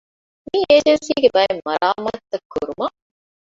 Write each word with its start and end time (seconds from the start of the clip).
މި 0.49 0.59
އޭޖެންސީގެ 0.69 1.29
ބައެއް 1.35 1.63
މަރާމާތުތައް 1.67 2.47
ކުރުމަށް 2.51 2.97